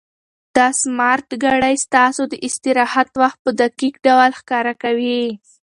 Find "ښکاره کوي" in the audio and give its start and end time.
4.39-5.23